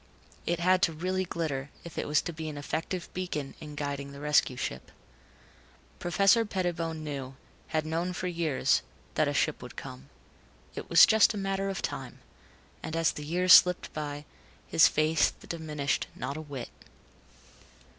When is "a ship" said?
9.27-9.61